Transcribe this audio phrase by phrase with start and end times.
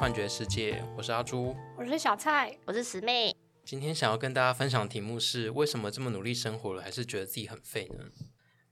[0.00, 3.36] 幻觉世界，我是阿朱，我是小蔡，我是十妹。
[3.66, 8.06] 今天想要跟大家分享的题目是：为什么这么努力生活了，还是觉得自己很废呢？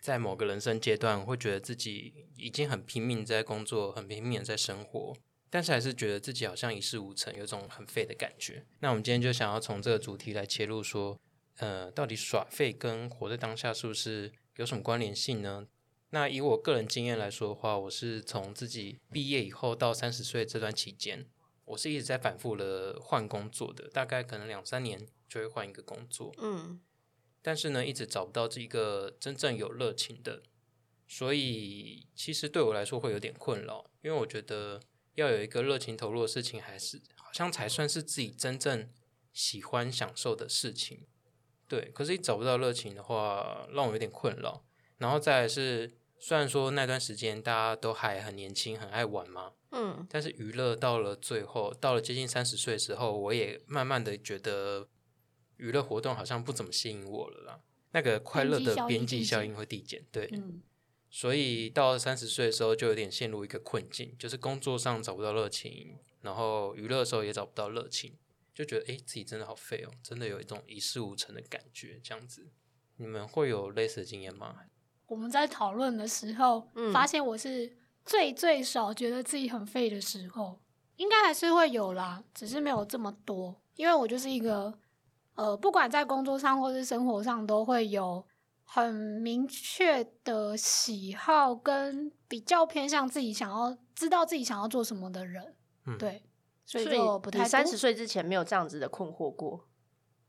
[0.01, 5.15] 在某个人生阶段，会觉得自己已经很拼命在工作，很拼命在生活，
[5.51, 8.65] 但是还是觉得自己好像一事无成，有种很废的感觉。
[8.81, 11.21] 那我们今天就想要从这个主题来切入，说，
[11.59, 15.67] 呃，到底耍废跟活在当下是不是有什么关联性呢？
[16.11, 21.29] 那以我个人经验来说的话，我是从自己毕业以后到三十岁这段期间，
[21.67, 26.35] 我是一直在反复的换工作的，大概可能两三年就会换一个工作。
[26.39, 26.81] 嗯，
[27.43, 30.43] 但是呢，一直找不到这一个真正有热情的，
[31.07, 34.81] 所以其实对我来说会有点困扰，因为我觉得
[35.15, 38.89] 要有一个热情投入的事情，还是好像才算是自己真正
[39.35, 41.07] 喜欢享受的事情。
[41.69, 44.65] 对，可是一找不到热情的话，让我有点困扰。
[44.97, 54.89] 然后再来是，虽然说那段时间大家都还很年轻，很爱玩嘛，嗯，但是娱乐到了最后，到了接近三十岁的时候，我也慢慢的觉得
[55.57, 57.61] 娱乐活动好像不怎么吸引我了啦。
[57.93, 60.63] 那个快乐的边际效应会递减，对，嗯，
[61.09, 68.19] 所以到三十岁的时候就有点陷入一个困境，就是工作上找不到热情，然后娱乐的时候也找不到热情，
[68.55, 72.49] 就觉得诶自己真的好废哦，真的有一种一事无成的感觉，这样子。
[72.97, 74.57] 你们会有类似的经验吗？
[75.09, 80.61] 我们在讨论的时候，嗯发现我是最最少觉得自己很废的时候，
[80.97, 84.73] 应该还是会有啦，只是没有这么多，因为我就是一个
[85.35, 88.25] 呃，不管在工作上或是生活上，都会有
[88.65, 96.23] 很明确的喜好，跟比较偏向自己想要知道自己想要做什么的人，嗯对，
[96.67, 99.65] 所以所就不太三十岁之前没有这样子的困惑过。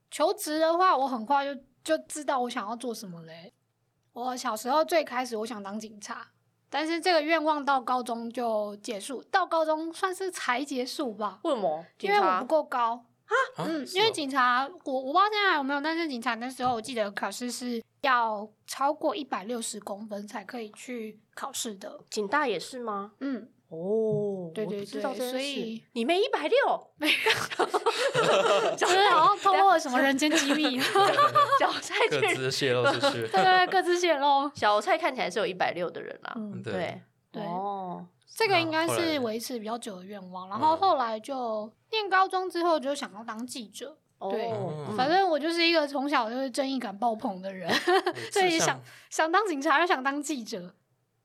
[0.10, 3.54] 求职的话，我很快就就知道我想要做什么嘞。
[4.14, 6.28] 我小时候最开始我想当警察，
[6.70, 11.86] 但是这个愿望到高中就结束，到高中算是才结束吧，为什么？
[12.00, 13.06] 因为我不够高。
[13.30, 22.00] 啊嗯，因为警察，我我不知道现在还有没有，但是警察那时候我记得考试是要超过一百六十公分才可以去考试的。
[22.10, 23.12] 警大也是吗？
[23.20, 26.58] 嗯，哦，对对对所以你没一百六，
[28.76, 30.80] 就是好像透露了什么人间机密，
[31.60, 34.50] 小蔡各确自泄露出去，对 对对，各自泄露。
[34.56, 36.34] 小蔡看起来是有一百六的人啦。
[36.36, 36.74] 嗯，对。
[36.74, 37.02] 对。
[37.32, 37.44] 对。
[37.44, 38.04] 哦，
[38.36, 40.78] 这个应该是维持比较久的愿望，然后嗯。
[40.78, 43.96] 后来就念高中之后就想要当记者。
[44.32, 44.52] 对
[44.98, 47.74] 反正我就是一个从小就是正义感爆棚的人，
[48.34, 48.78] 所以想
[49.10, 50.74] 想当警察又想当记者，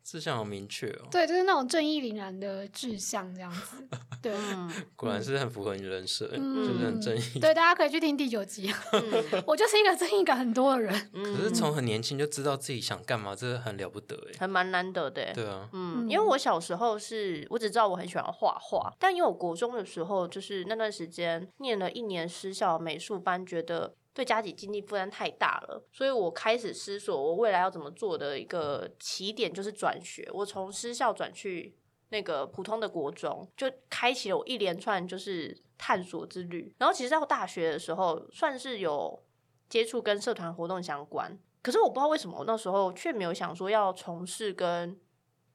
[0.05, 3.89] 志向好明确哦，对，就是那种正义凛然的志向这样子。
[4.21, 7.41] 对，嗯果然是很符合你的人设，嗯就是很正义。
[7.41, 10.93] 对，大家可以去听第九集，嗯我就是一个正义感很多的人。
[10.93, 14.37] 可嗯是从很年轻就知道自己想干嘛，这很了不得哎。
[14.41, 15.33] 还蛮难得的欸。
[15.33, 31.77] 对啊，嗯，嗯因为我小时候是我只知道我很喜欢画画，但因为我国中的时候就是那段时间念了一年私校美术班，觉得对家己经济负担太大了，所以我开始思索我未来要怎么做的一个起点就是转学，我从私校转去。
[32.11, 39.21] 那个普通的国中就开启了我一连串就是探索之旅，然后其实到大学的时候算是有
[39.69, 44.97] 接触跟社团活动相关，可是我不知道为什么我那时候却没有想说要从事跟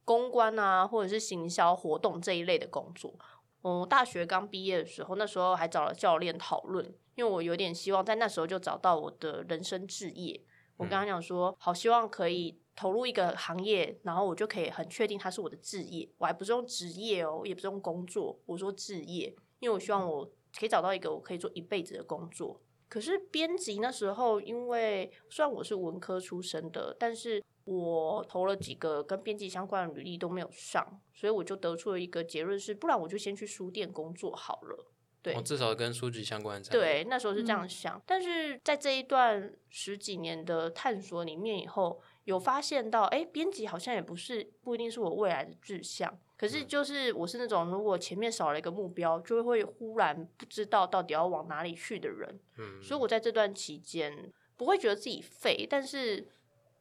[0.04, 3.14] 公关啊，或者是行销活动这一类的工作。
[3.62, 10.42] 我大学刚毕业的时候，那时候还找了教练讨论，因为我有点希望在那时候就找到我的人生志业。
[10.78, 16.10] 我跟他讲说，好希望可以投入一个行业，然后我就可以很确定它是我的志业。
[16.18, 20.26] 我还不是用职业哦，也不是用工作，我说志业，因为我希望我
[20.58, 22.62] 可以找到一个我可以做一辈子的工作。
[22.88, 34.86] 可是编辑那时候，因为虽然我是文科出身的，但是我投了几个跟编辑相关的履历都没有上，所以我就得出了一个结论是，不然我就先去书店工作好了。
[35.22, 46.18] 对哦，至少跟书籍相关才对，那时候是这样嗯想，但是在这一段十几年的探索里面，以后有发现到，哎，编辑好像也不是不一定是我未来的志向。
[46.38, 52.40] 可是就是我是那种如果前面少了一个目标，就会忽然不知道到底要往哪里去的人。
[52.58, 56.26] 嗯，所以我在这段期间不会觉得自己废，但是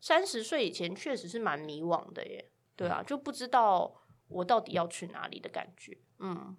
[0.00, 2.50] 三十岁以前确实是蛮迷惘的耶。
[2.76, 5.98] 对啊，就不知道我到底要去哪里的感觉。
[6.20, 6.56] 嗯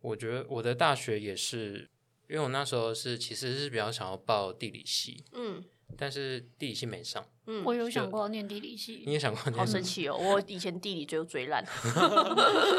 [0.00, 1.90] 我觉得我的大学也是，
[2.28, 5.64] 因为我那时候是其实是比较想要报地理系，嗯
[5.96, 7.26] 但是地理系没上。
[7.46, 9.66] 嗯，我有想过念地理系，你也想过好念？
[9.66, 10.16] 神奇哦！
[10.16, 11.64] 我以前地理就最烂。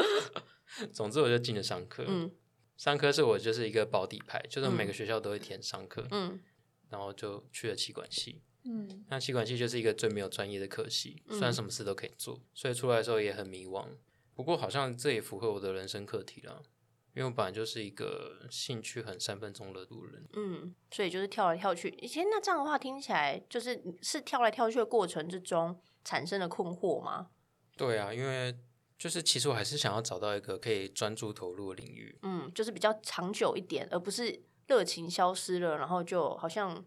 [0.92, 2.04] 总之我就进了商科。
[2.06, 2.30] 嗯
[2.76, 6.40] 商科是我就是一个保底牌，就是每个学校都会填商科，嗯
[6.88, 8.40] 然后就去了气管系。
[8.64, 13.86] 嗯那气管系就是一个最没有专业的科系，嗯虽然什么事都可以做，所以出来的时候也很迷惘。
[14.34, 16.62] 不过好像这也符合我的人生课题了，
[17.14, 20.26] 因因为我本来就是一个兴趣很三分钟热度的人。
[20.32, 21.90] 嗯，所以就是跳来跳去。
[21.98, 27.28] 以前那这样的话听起来就是是跳来跳去的过程之中产生的困惑吗？
[27.76, 28.56] 对啊，因为
[28.96, 32.18] 就是其实我还是想要找到一个可以专注投入的领域。
[32.22, 36.82] 嗯，就是比较长久一点，而不是热情消失了，然后就好像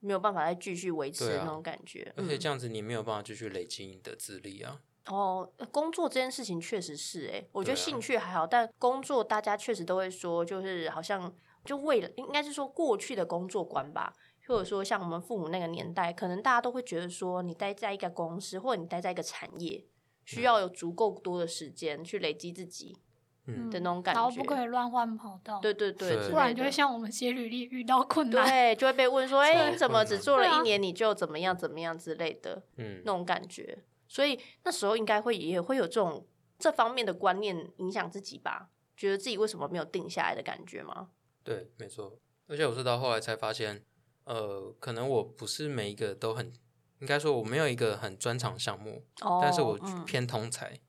[0.00, 2.12] 没有办法再继续维持那种感觉。
[2.16, 4.80] 而且嗯这样子你没有办法继续累积你的资历啊。
[5.06, 11.32] 哦，呃工作这件事情确实是诶，我觉得兴趣还好，但工作大家确实都会说，就是好像
[11.64, 14.12] 就为了应该是说过去的工作观吧，
[14.48, 19.86] 或者说像我们父母那个年代，可能大家都会觉得说，你待在一个公司或者你待在一个产业，
[20.24, 22.98] 需要有足够多的时间去累积自己
[23.46, 24.62] 嗯的那种感觉然后不可。
[24.62, 28.46] 以乱换跑道，对对对，不然就会像我们写履历遇到困难。
[28.48, 33.78] 对，就会被问说， 哎、你怎么只做了一年你就怎么样怎么样之类的嗯那，种感觉？
[34.08, 36.26] 所以那时候应该会也会有这种
[36.58, 38.68] 这方面的观念影响自己吧？
[38.96, 41.08] 觉得自己为什么没有定下来的感觉吗？
[41.44, 42.18] 对，没错。
[42.48, 43.84] 而且我是到后来才发现，
[44.24, 46.52] 呃，可能我不是每一个都很，
[47.00, 50.70] 应该说我没有一个很专长项目，哦，但是我嗯偏通才。
[50.70, 50.80] 嗯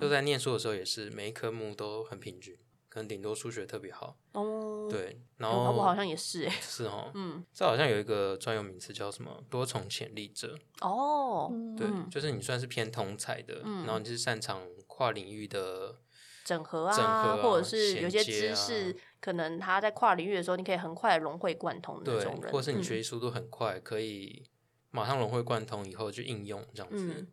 [0.00, 2.56] 就在念书的时候也是，每一科目都很平均，
[2.88, 4.16] 可能顶多数学特别好。
[4.32, 10.58] 哦，对，然嗯，后我好像也是哎，是哦，嗯，这好像有一个专有名词叫什么多重潜力者。
[10.80, 15.96] 哦，嗯对，嗯就是你算是偏通才的，嗯然后你是擅长跨领域的
[16.44, 24.44] 整合整啊，合啊或者是有些知识，可能他在跨领域的时候，你可以很快融会贯通的那种，人，或是你嗯学习速度很快，可以
[24.90, 27.14] 马上融会贯通以后去应用这样子。
[27.18, 27.28] 嗯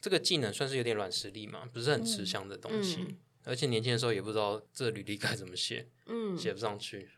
[0.00, 2.96] 这个技能算是有点软实力嘛，不是很吃香的东西。
[3.00, 7.08] 嗯而且年轻的时候也不知道这履历该怎么写， 嗯，写不上去。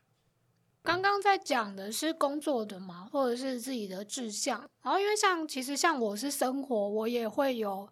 [0.80, 4.60] 刚刚在讲的是工作的嘛，或者是自己的志向。
[4.82, 7.88] 然后因为像其实像我是生活，我也会有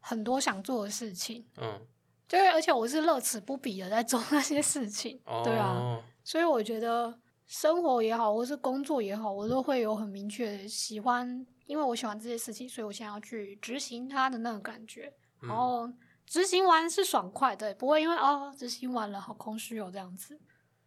[0.00, 1.80] 很多想做的事情，嗯，
[2.26, 5.20] 就是而且我是乐此不疲的在做那些事情。
[5.24, 7.16] 哦，对啊，所以我觉得
[7.46, 15.14] 生活也好，或是工作也好，我都会有很明确的喜欢，因为我喜欢这些事情，所以我想要去执行它的那种感觉。
[15.42, 15.88] 嗯然后
[16.26, 20.38] 执行完是爽快的，不会因为哦执行完了好空虚哦这样子。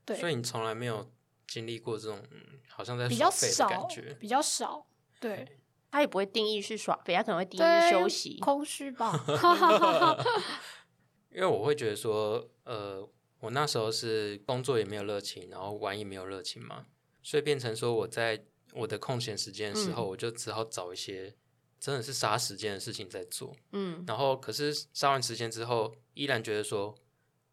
[0.05, 1.09] 对，所以你从来没有
[1.47, 4.85] 经历过这种、嗯、好像在比较耍废的少感觉，，比较少。
[5.19, 5.59] 对，
[5.89, 8.37] 他也不会定义是耍废，他可能会定义，是休息。
[8.41, 9.17] 空虚吧。
[11.31, 13.09] 因为我会觉得说，呃，
[13.39, 16.85] 我那时候是工作也没有热情，然后玩也没有热情嘛，
[17.23, 21.35] 所以变成说我在我的空闲时间的时嗯候，我就只好找一些
[21.79, 23.55] 真的是杀时间的事情在做。
[23.71, 26.95] 嗯然后可是杀完时间之后，依然觉得说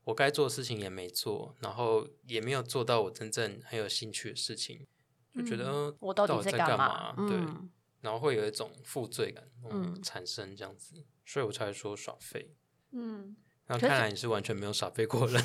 [0.04, 4.86] 我该做的事情也没做，然后也没有做到我真正很有兴趣的事情，
[5.34, 7.14] 就觉得、我到底在干嘛？
[7.28, 7.70] 对，嗯
[8.00, 12.54] 然后会有一种负罪感嗯嗯产生这样子，所以我才会说耍废。
[12.92, 13.36] 嗯，
[13.70, 15.42] 那看来你是完全没有耍废过人。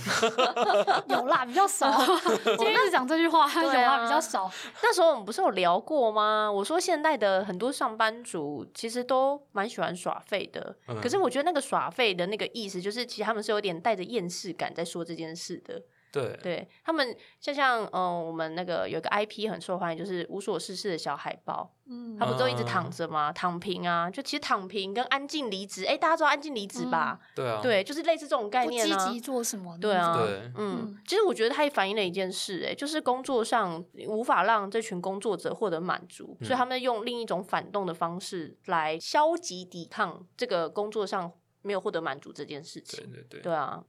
[1.09, 1.91] 有啦，比较少。
[2.57, 4.49] 今天一直讲这句话， 有啊啦，比较少。
[4.81, 6.51] 那时候我们不是有聊过吗？
[6.51, 15.81] 我说现代的很多上班族其实都蛮喜欢耍废的，嗯可是我觉得那个耍废的那个意思，就是其实他们是有点带着厌世感在说这件事的。
[16.21, 23.31] 对，对他们，像像嗯、呃我们那个有个 IP 很受欢迎，就是无所事事的小海豹，嗯他不都一直嗯躺着吗？
[23.33, 27.19] 躺平啊，就其实躺平跟安静离职，哎，大家知道安静离职吧？
[27.35, 29.05] 对啊，对，就是类似这种概念啊。
[29.07, 29.77] 积极做什么？
[29.79, 41.31] 对啊，对嗯嗯，其实我觉得它也反映了一件事、哎，就是工作上无法让这群工作者获得满足，所以他们用另一种反动的方式来消极抵抗这个工作上
[41.61, 43.03] 没有获得满足这件事情。
[43.05, 43.83] 对对对，对啊，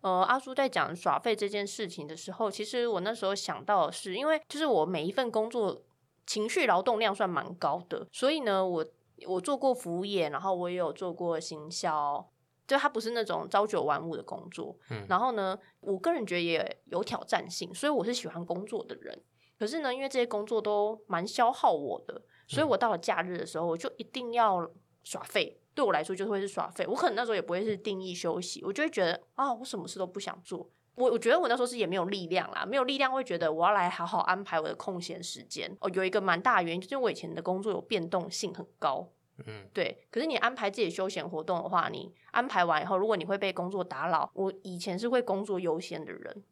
[0.00, 5.82] 呃，阿叔在讲耍废这件事情的时候，其实我那时候想到的是，因为就是我每一份工作
[6.26, 8.86] 情绪劳动量算蛮高的，所以呢，我
[9.26, 12.26] 我做过服务业，然后我也有做过行销。
[12.66, 19.20] 就它不是那种朝九晚五的工作，嗯然后呢，我个人觉得也有挑战性，所以我是喜欢工作的人。
[19.58, 24.70] 可是呢，因为这些工作都蛮消耗我的，所以我到了假日的时候，我就一定要
[25.02, 25.60] 耍废。
[25.80, 26.86] 对我来说，就会是耍废。
[26.86, 30.68] 我可能那时候也不会是定义休息，我就会觉得啊，我什么事都不想做。
[30.94, 35.74] 我我觉得我那时候是也没有力量啦，没有力量会觉得我要来好好安排我的空闲时间。
[35.80, 39.08] 哦，有一个蛮大的原因，就是我以前的工作有变动性很高，
[39.46, 46.44] 嗯，对，可是你安排自己休闲活动的话，你安排完以后，如果你会被工作打扰，我以前是会工作优先的人，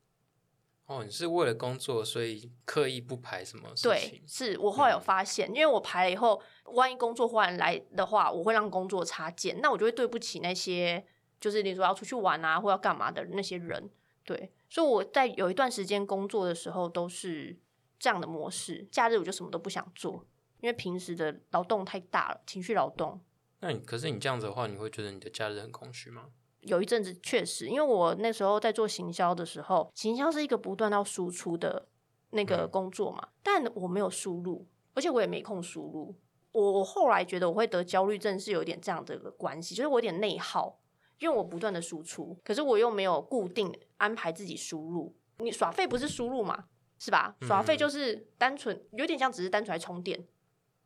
[0.89, 11.07] 哦，你是为了工作，所以刻意不排什么事对，，是我后来有嗯发现，因为我排了以后，万一工作忽然来的话，我会让工作插件，那我就会对不起那些
[11.39, 13.91] 就是你说要出去玩啊或要干嘛的那些人，
[14.25, 17.55] 对，所以我在有一段时间工作的时候都是
[17.99, 20.25] 这样的模式，假日我就什么都不想做，
[20.61, 23.21] 因为平时的劳动太大了，情绪劳动。
[23.61, 26.29] 那你可是你这样子的话，你会觉得你的假日很空虚吗？
[26.61, 31.87] 有一阵子确实，因为我那时候在做行销的时候，行销是一个不断要输出的
[32.31, 36.15] 那个嗯工作嘛，但我没有输入，而且我也没空输入。
[36.53, 40.81] 我我后来觉得我会得焦虑症是有点这样的一个关系，就是我有点内耗，
[41.19, 45.15] 因为我不断的输出，可是我又没有固定安排自己输入。
[45.39, 46.65] 你耍费不是输入嘛，
[46.99, 47.37] 是吧？
[47.43, 50.27] 耍废嗯就是单纯有点像只是单纯来充电。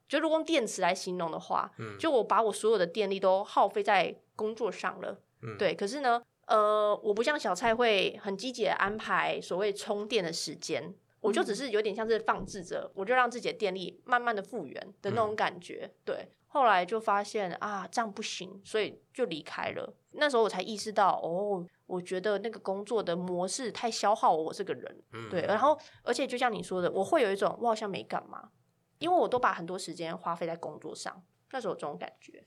[0.07, 5.23] 就如果用电池来形容的话，嗯就我把我所有的电力都耗费在工作上了。
[5.43, 15.93] 嗯对，可是呢，呃，我不像小蔡会很积极的安排所谓充电的时间，我就只是有点像是放置着，我就让自己的电力慢慢的复原的那种感觉。
[16.05, 19.95] 对，后来就发现啊，这样不行，所以就离开了。
[20.13, 25.03] 那时候我才意识到，哦，我觉得那个工作的模式太消耗我这个人。
[25.13, 28.51] 嗯对，然后而且就像你说的，我会有一种我好像没干嘛，
[28.99, 32.45] 因为我都把很多时间花费在工作上，那时候有这种感觉。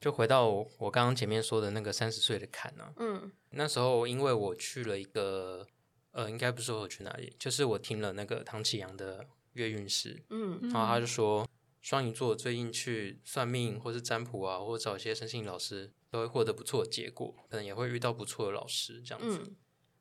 [0.00, 5.66] 就回到我我刚刚前面说的那个三十岁的坎呢、嗯那时候因为我去了一个，
[6.12, 11.48] 呃，应该不是说我去哪里，就是我听了那个唐启阳的月运师，嗯然后他就说，
[11.80, 19.38] 双鱼座最近去算命或是占卜啊，或者找一些身心老师，都会获得不错的结果，可能也会遇到不错的老师这样子。
[19.38, 19.56] 嗯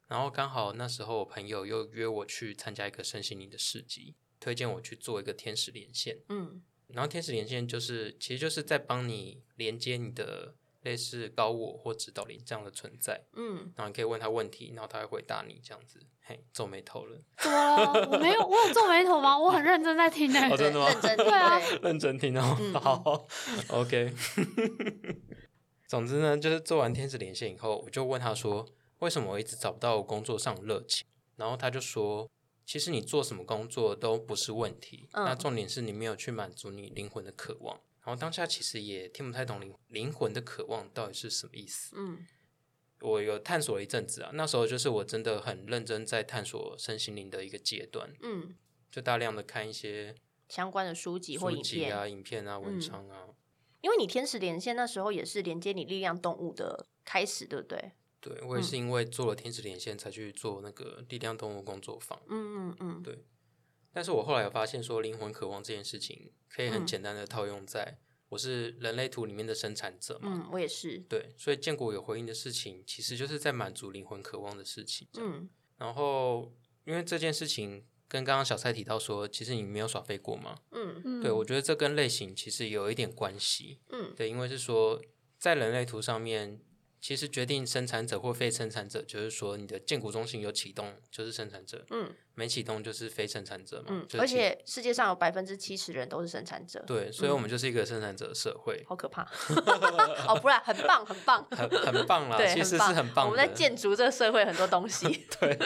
[0.09, 6.19] 然后刚好那时候我朋友又约我去参加一个身心灵的市集，推荐我去做一个天使连线。
[6.29, 6.63] 嗯
[6.93, 10.53] 然后天使连线就是，其实就是在帮你连接你的
[10.83, 15.99] 类似高我或指导灵这样的存在，嗯，然后你可以问他问题，然后他会回答你这样子。
[16.21, 18.09] 嘿，皱眉头了，怎么了？
[18.11, 19.37] 我没有，我有皱眉头吗？
[19.39, 22.57] 我很认真在听诶、哦真的吗认真听对啊对 认真听哦。
[22.59, 23.27] 嗯好
[23.69, 24.13] ，OK。
[25.87, 28.65] 总之呢，就是做完天使连线以后，我就问他说，
[28.99, 31.07] 为什么我一直找不到工作上的热情？
[31.37, 32.29] 然后他就说，
[32.67, 37.79] 其实你做什么工作都不是问题，嗯那重点是你没有去满足你灵魂的渴望。
[38.03, 41.95] 然后当下其实也听不太懂灵灵魂的渴望到底是什么意思。
[41.97, 42.27] 嗯
[42.99, 48.55] 我有探索了一阵子啊，那时候就是我真的很认真在探索身心灵的一个阶段，嗯，
[48.91, 50.13] 就大量的看一些
[50.49, 53.27] 相关的书籍或书影片，啊、影片啊、文嗯章啊。
[53.81, 57.91] 因为你天使连线那时候也是连接你力量动物的开始，对不对？
[58.19, 63.23] 对我也是因为做了天使连线才去做那个力量动物工作坊，嗯嗯嗯，对。
[63.93, 66.85] 但是我后来有发现说，灵魂渴望这件事情可以很嗯。
[66.85, 67.97] 简单的套用在
[68.29, 75.07] 我是人类图里面的生产者嘛，嗯，我也是，对，所以建国有回应的事情，其实就是在满足灵魂渴望的事情。
[75.17, 75.49] 嗯。
[75.77, 76.53] 然后
[76.85, 81.01] 因为这件事情跟刚刚小蔡提到说，其实你没有耍废过嘛，嗯。
[81.05, 84.13] 嗯，对我觉得这跟类型其实有一点关系，嗯。
[84.15, 85.01] 对，因为是说
[85.39, 86.59] 在人类图上面，
[86.99, 93.85] 其实决定生产者或非生产者，就是说你的建股中心有启动就是生产者，嗯没启动就是非生产者嘛。
[93.89, 99.23] 嗯，而且世界上有百分之七十人都是生产者，对，所以我们就是一个生产者社会，好可怕。
[100.27, 103.27] 哦，不然很棒，很棒，很很棒啦，对，其实是很棒。
[103.29, 105.07] 我们在建筑这个社会很多东西，
[105.39, 105.57] 对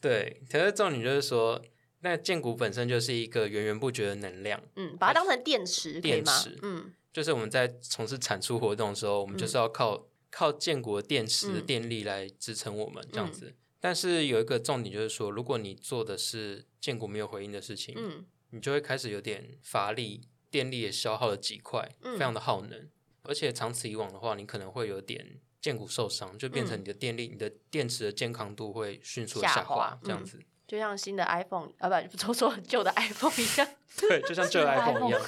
[0.00, 1.60] 对，可是重点就是说，
[2.00, 6.58] 那建股本身就是一个源源不绝的能量，嗯，把它当成电池电池？
[6.62, 10.02] 嗯就是我们在从事产出活动的时候，我们就是要靠、
[10.32, 13.54] 靠建国电池的嗯电力来支撑我们这样子。
[13.78, 22.88] 但是有一个重点就是说，如果你做的是建国没有回应的事情，嗯你就会开始有点乏力，电力也消耗了几块，嗯非常的耗能。
[23.22, 30.40] 而且长此以往的话，你可能会有点建骨受伤，就变成你的电力、你的电池的健康度会迅速的嗯下下滑滑，这样子。
[30.66, 33.68] 就像新的 iPhone 啊，不，说错旧的 iPhone 一样。
[33.98, 35.20] 对，就像旧的 iPhone 一样，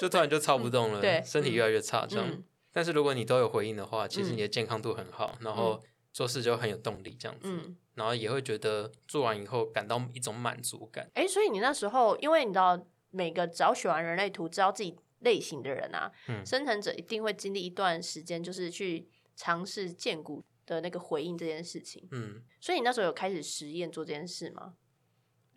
[0.00, 2.42] 就突然就操不动了， 对身体越来越差这样。
[2.72, 11.10] 嗯但是如果你都有回应的话，其实嗯你的健康度很好，然后做事就很有动力这样子，嗯，然后也会觉得做完以后感到一种满足感。
[11.14, 22.08] 哎，所以你那时候，因为你知道，每个只要学完人类图，知道自己类型的人啊，嗯生成者一定会经历一段时间，就是去尝试建骨的那个回应这件事情。
[22.10, 24.74] 嗯，所以你那时候有开始实验做这件事吗？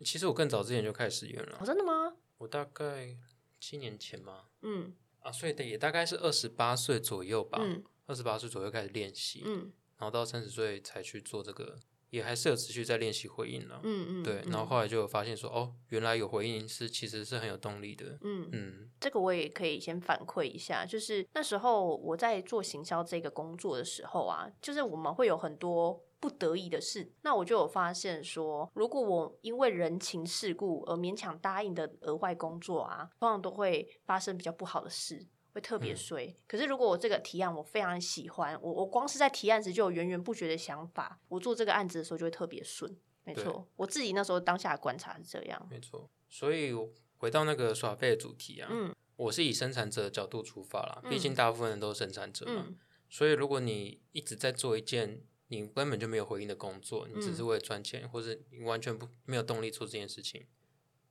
[0.04, 2.14] 其实我更早之前就开始实验了哦，，真的吗？
[2.40, 3.16] 我大概
[3.62, 4.94] 七年前嘛，嗯
[5.26, 11.76] 啊，所以的也大概是二十八岁左右吧，嗯二十八岁左右开始练习，嗯然后到三十岁才去做这个，
[12.12, 13.80] 也还是有持续在练习回应了。
[13.84, 18.20] 嗯嗯，对，嗯然后后来就有发现说，哦，原来有回应是其实是很有动力的。
[18.22, 35.28] 嗯嗯这个我也可以先反馈一下，就是那时候我在做行销这个工作的时候啊，就是我们会有很多不得已的事，那我就有发现说，如果我因为人情世故而勉强答应的额外工作啊，通常都会发生比较不好的事。
[35.54, 42.98] 会特别嗯衰，可是如果我这个提案我非常喜欢，我我光是在提案时就有源源不绝的想法，我做这个案子的时候就会特别顺。
[43.24, 45.68] 没错，我自己那时候当下的观察是这样。
[45.70, 46.10] 没错。
[46.28, 46.74] 所以
[47.18, 52.78] 回到那个耍废的主题啊，嗯我是以生产者的角度出发啦，毕嗯竟大部分人都是生产者嘛，嗯
[53.10, 55.22] 所以如果你一直在做一件
[55.62, 60.46] 你根本就没有回应的工作，你只是嗯为了赚钱，或者你完全不没有动力做这件事情，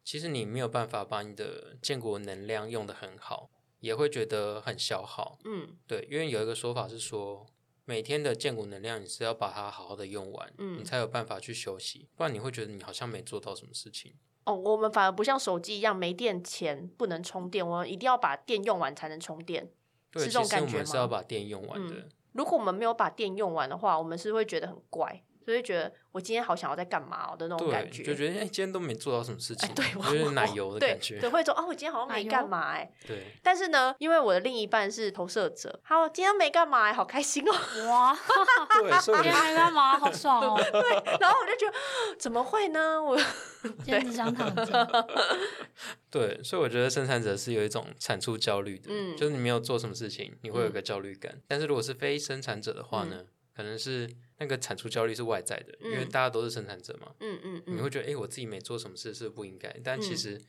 [0.05, 5.39] 其实你没有办法把你的建国能量用得很好，也会觉得很消耗。
[5.45, 7.47] 嗯对，因为有一个说法是说，
[7.85, 14.15] 每天的建骨能量你是要把它好好的用完，嗯你才有办法去休息，不然你会觉得你好像没做到什么事情。
[14.45, 19.71] 哦，我们反而不像手机一样没电前不能充电，我们一定要把电用完才能充电。
[20.11, 21.95] 对，是其实我这种感觉我们是要把电用完的。
[21.95, 28.03] 嗯如果我们没有把电用完的话，我们是会觉得很怪，就会觉得我今天好想要在干嘛哦的那种感对，觉。
[28.03, 31.19] 就觉得哎、今天都没做到什么事情，哎，对，我有点奶油的感觉。
[31.21, 32.91] 对，会说哦，我今天好像没干嘛哎。
[33.07, 37.53] 对，但是呢，因为我的另一半是投射者，他说今天没干嘛哎，好开心哦。
[37.89, 38.17] 哇，
[39.03, 39.99] 今天觉得还干嘛？
[39.99, 40.57] 好爽哦！
[40.73, 41.75] 对然后我就觉得
[42.19, 43.03] 怎么会呢？
[43.03, 43.17] 我
[43.63, 45.07] 今天只想躺着。
[46.11, 51.41] 对，所以我觉得生产者是有一种产出焦虑的，嗯就是你没有做什么事情，你会有个焦虑感。
[51.49, 53.25] 但是如果是非生产者的话呢，
[53.57, 54.09] 可能是
[54.45, 60.43] 那个产出焦虑是外在的，因为嗯大家都是生产者嘛，嗯嗯嗯，你会觉得哎、诶我自己没做什么事是不应该，但其嗯实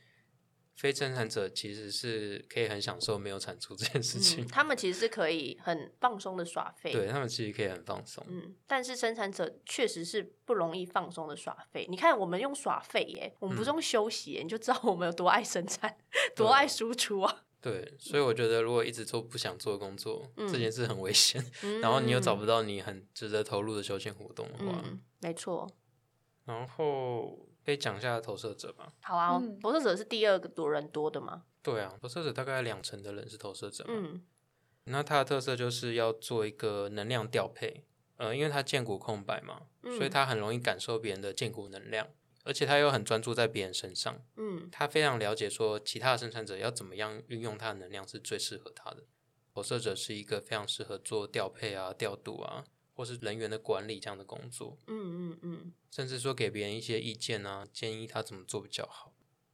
[0.76, 6.92] 非生产者其实是可以很享受没有产出这件事情，嗯，他们其实是可以很放松的耍废。
[6.92, 8.22] 对他们其实可以很放松。
[8.28, 11.86] 嗯，但是生产者确实是不容易放松的耍废。
[11.88, 15.96] 你看，我们用耍废耶，我们不是用休息耶，你就知道我们有多爱生产，
[16.36, 17.44] 多爱输出啊。
[17.68, 21.44] 对，所以我觉得如果一直做不想做的工作，嗯这件事很危险。
[21.64, 25.68] 嗯然后你又找不到你很值得投入的休闲活动的话，嗯，没错。
[26.44, 28.92] 然后可以讲一下投射者吧。
[29.00, 31.42] 好啊，嗯投射者是第二个多人多的吗？
[31.60, 33.90] 对啊，投射者大概两成的人是投射者嘛。
[33.96, 34.22] 嗯
[34.88, 37.82] 那它的特色就是要做一个能量调配，
[38.18, 42.06] 呃，因为它剑骨空白嘛，所以嗯它很容易感受别人的剑骨能量，
[42.46, 49.04] 而且他又很专注在别人身上，嗯他非常了解说其他的生产者要怎么样运用他的能量是最适合他的。
[49.52, 55.72] 投射者是一个非常适合做调配啊、调度啊，或是人员的管理这样的工作，嗯嗯嗯。
[55.90, 59.12] 甚至说给别人一些意见啊，建议他怎么做比较好。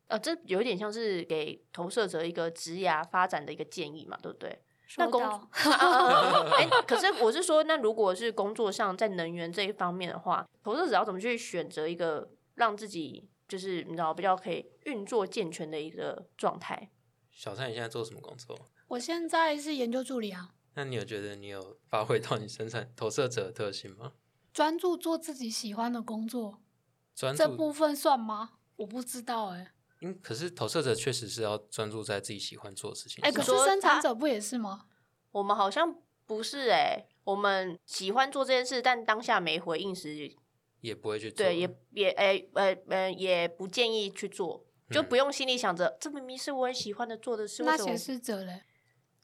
[0.08, 4.58] 呃，这有一点像是给投射者一个职涯发展的一个建议嘛，对不对？
[4.98, 12.28] 那工 哎、可是我是说，那如果是工作上在能源这一方面的话，投射者要怎么去选择一个
[12.62, 16.92] 让自己就是你知道比较可以运作健全的一个状态？
[17.32, 18.56] 小蔡，你现在做什么工作？
[18.86, 24.12] 我现在是研究助理啊，那你有觉得你有发挥到你生产投射者的特性吗？
[24.52, 26.62] 专注做自己喜欢的工作，
[27.16, 28.58] 专注，这部分算吗？
[28.76, 29.72] 我不知道哎、
[30.02, 33.42] 嗯，可是投射者确实是要专注在自己喜欢做的事情哎、上。
[33.42, 34.86] 可是生产者不也是吗？
[35.32, 40.36] 我们好像不是哎、我们喜欢做这件事，但当下没回应时，
[40.82, 48.62] 也不会去做，对，也也哎呃呃也不建议去做，就嗯不用心里想着、这明明是我很喜欢的做的事，那显示者嘞，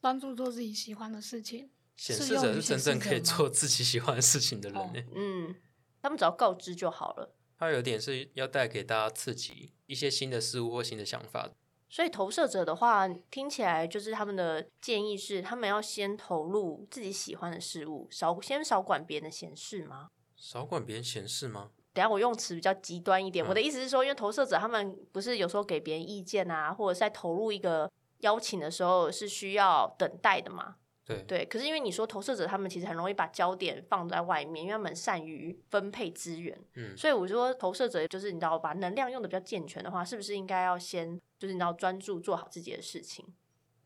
[0.01, 5.03] 专注做自己喜欢的事情，显示者是真正可以做自己喜欢的事情的人哦呢。
[5.13, 5.55] 嗯，
[6.01, 7.35] 他们只要告知就好了。
[7.57, 11.51] 他有点是要带给大家刺激一些新的事物或新的想法。
[11.89, 20.07] 所以投射者的话，听起来就是他们的建议是，他们要先投入自己喜欢的事物，少先少管别人的闲事吗？
[20.39, 21.71] 少管别人闲事吗？
[21.93, 30.75] 等下我用词比较极端一点，嗯我的意思是说，因为投射者他们不是有时候给别人意见啊，或者是在投入一个邀请的时候是需要等待的嘛？
[31.03, 43.25] 对，对，可是因为你说投射者他们其实很容易把焦点放在外面，因为他们善于分配资源，嗯，所以我说投射者就是你知道把能量用的比较健全的话，是不是应该要先就是你知道专注做好自己的事情？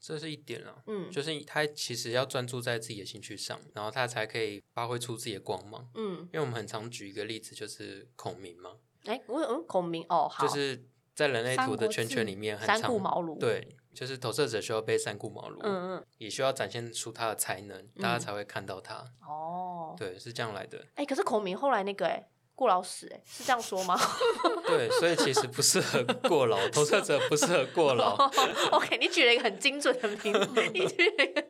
[0.05, 0.83] 这是一点啊。
[0.87, 5.89] 嗯就是他其实要专注在自己的兴趣上，然后他才可以发挥出自己的光芒。
[5.95, 8.71] 嗯，因为我们很常举一个例子，就是孔明嘛，
[9.05, 10.85] 哎、我嗯孔明哦，好，就是
[11.15, 18.95] 在人类图的圈圈里面很三常顾茅庐，，对，就是投射者需要被三顾茅庐，嗯嗯，也需要展现出他的才能，大家才会看到他。
[19.21, 20.85] 哦，对，是这样来的。
[20.95, 23.99] 哎、可是孔明后来那个哎、过劳死哎、是这样说吗
[24.67, 28.15] 对，所以其实不适合过劳， 投射者不适合过劳。
[28.71, 31.45] OK，你举了一个很精准的名字，你举了一个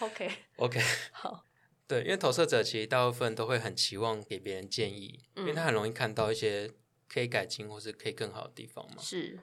[0.00, 0.80] OK，OK，
[1.12, 1.44] 好，
[1.86, 6.70] 对，因为投射者其实大部分都会很期望给别人建议，因为嗯他很容易看到一些
[7.08, 8.96] 可以改进或是可以更好的地方嘛。
[9.00, 9.38] 是，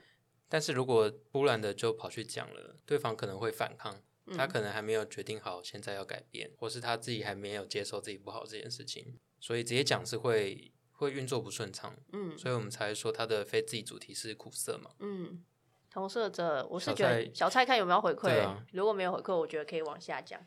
[0.47, 4.01] 但是如果突然的就跑去讲了，对方可能会反抗，
[4.35, 14.91] 他嗯可能还没有决定好现在要改变，或是他自己还没有接受自己不好这件事情，所以直接讲是会会运作不顺畅，嗯所以我们才说他的非自己主题是苦涩嘛。
[14.99, 15.43] 嗯，
[15.89, 20.39] 投射者，我是觉得蔡小蔡看有没有回馈、啊如果没有回馈，我觉得可以往下讲。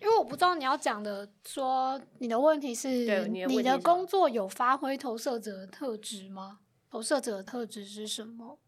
[0.00, 6.60] 因为我不知道你要讲的，说你的问题是你的问题是你的工作有发挥投射者的特质吗？
[6.90, 8.58] 投射者的特质是什么？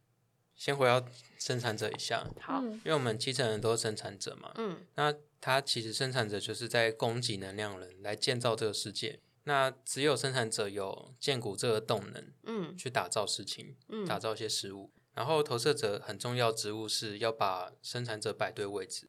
[0.58, 1.02] 先回到
[1.38, 2.72] 生产者一下，好，嗯。
[2.72, 4.84] 因为我们七成人都是生产者嘛，嗯。
[4.96, 9.20] 那他其实生产者就是在供给能量人来建造这个世界。
[9.44, 12.76] 那只有生产者有建股这个动能，嗯。
[12.76, 14.04] 去打造事情，嗯。
[14.04, 14.90] 打造一些事物。
[15.14, 19.08] 然后投射者很重要职务是要把生产者摆对位置，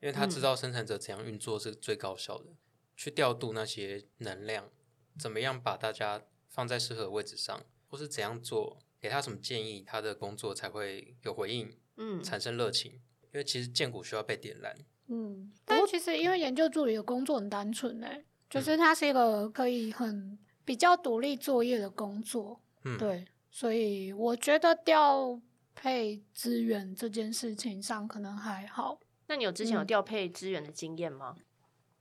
[0.00, 0.42] 因为他知嗯。
[0.42, 2.50] 道生产者怎样运作是最高效的，
[2.94, 4.70] 去调度那些能量，
[5.18, 12.92] 怎么样把大家放在适合的位置上，或是怎样做，给他什么建议，他的工作才会有回应，嗯产生热情。
[13.34, 14.74] 因为其实建股需要被点燃，
[15.08, 25.38] 嗯，但其实因为研究助理的工作很单纯诶、就是它是一个可以很比较独立作业的工作，嗯，对，所以我觉得调
[25.74, 28.98] 配资源这件事情上可能还好。
[29.26, 31.36] 那你有之前有嗯调配资源的经验吗？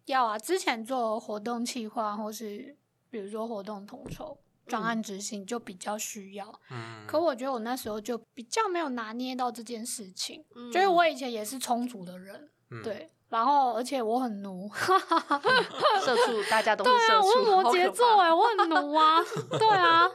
[0.06, 2.78] 要啊，之前做活动企划或是
[3.10, 6.48] 比如说活动统筹、专案执行就比较需要。
[6.72, 14.70] 嗯，可我觉得我那时候就比较没有拿捏到这件事情，嗯就是我以前也是充足的人，嗯，对，然后而且我很奴，
[16.04, 19.20] 社畜，大家都是对啊，社畜，我是摩羯座哎、我很奴啊，
[19.58, 20.10] 对啊，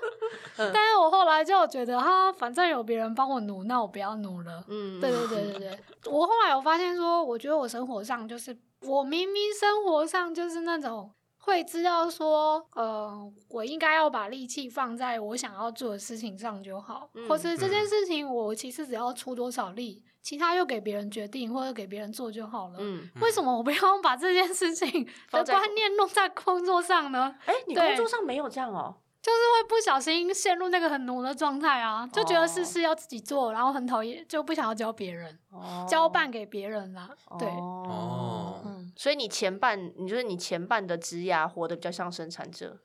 [0.57, 0.71] 嗯。
[0.73, 4.65] 但是我后来就觉得哈，反正有别人帮我奴，那我不要奴了。
[4.69, 5.79] 嗯，对对对对对，
[6.13, 11.11] 我后来有发现说，我觉得我生活上就是我明明生活上就是那种
[11.49, 22.77] 会知道说，呃，我应该要把力气放在我想要做的事情上就好，嗯或是这件事情我其实只要出多少力，其他就给别人决定或者给别人做就好了。
[22.79, 24.87] 嗯，为什么我不要把这件事情
[25.33, 27.35] 的观念弄在工作上呢？
[27.47, 28.95] 哎，你工作上没有这样哦？
[29.21, 37.11] 就是会不小心陷入那个很奴的状态啊，就觉得事哦事要自己做，然后很讨厌，就不想要教别人，哦交办给别人啦。
[37.39, 38.68] 对，哦，嗯，
[38.99, 42.81] 所以你前半，你就是你前半的职涯活得比较像生产者，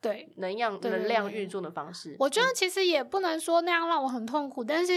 [0.00, 2.14] 对，能量能量运作的方式。
[2.20, 4.92] 我觉得其实也不能说那样让我很痛苦，但是